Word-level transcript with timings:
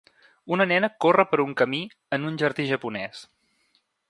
Una 0.55 0.65
nena 0.71 0.89
corre 1.05 1.25
per 1.33 1.39
un 1.45 1.53
camí 1.61 1.83
en 2.19 2.27
un 2.31 2.43
jardí 2.45 2.69
japonès 2.75 3.23